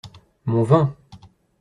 [0.47, 0.95] Mon vin.